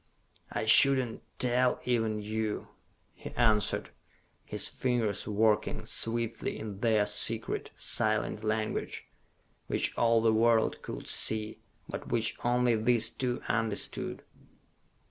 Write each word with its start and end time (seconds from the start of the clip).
"I 0.51 0.65
should 0.65 0.97
not 0.97 1.19
tell 1.37 1.79
even 1.85 2.23
you," 2.23 2.69
he 3.13 3.29
answered, 3.35 3.91
his 4.43 4.67
fingers 4.67 5.27
working 5.27 5.85
swiftly 5.85 6.57
in 6.57 6.79
their 6.79 7.05
secret, 7.05 7.69
silent 7.75 8.43
language, 8.43 9.05
which 9.67 9.95
all 9.95 10.19
the 10.19 10.33
world 10.33 10.81
could 10.81 11.07
see, 11.07 11.59
but 11.87 12.07
which 12.11 12.35
only 12.43 12.75
these 12.75 13.11
two 13.11 13.43
understood. 13.47 14.23